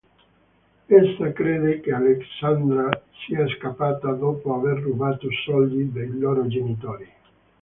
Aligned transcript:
Essa 0.89 1.31
crede 1.31 1.79
che 1.79 1.91
Alexandra 1.91 2.89
sia 3.23 3.45
scappata 3.49 4.11
dopo 4.13 4.55
aver 4.55 4.79
rubato 4.79 5.27
soldi 5.45 5.91
dei 5.91 6.17
loro 6.17 6.47
genitori. 6.47 7.07